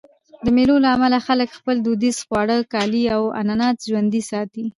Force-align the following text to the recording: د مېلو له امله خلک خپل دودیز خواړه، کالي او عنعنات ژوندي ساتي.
د 0.43 0.45
مېلو 0.55 0.75
له 0.83 0.89
امله 0.95 1.17
خلک 1.27 1.49
خپل 1.57 1.75
دودیز 1.85 2.17
خواړه، 2.27 2.57
کالي 2.73 3.03
او 3.15 3.21
عنعنات 3.39 3.77
ژوندي 3.89 4.21
ساتي. 4.31 4.65